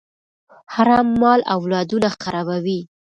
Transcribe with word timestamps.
حرام 0.73 1.07
مال 1.21 1.41
اولادونه 1.55 2.07
خرابوي. 2.23 2.79